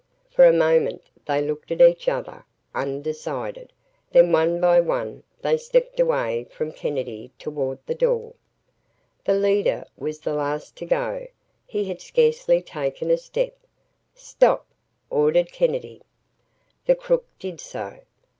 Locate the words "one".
4.31-4.59, 4.81-5.21